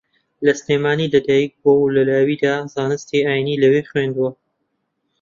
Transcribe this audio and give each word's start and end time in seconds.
لە 0.45 0.53
سلێمانی 0.59 1.11
لەدایکبووە 1.13 1.75
و 1.79 1.93
لە 1.95 2.01
لاویدا 2.09 2.55
زانستی 2.75 3.25
ئایینی 3.27 3.61
لەوێ 3.63 3.81
خوێندووە 3.89 4.31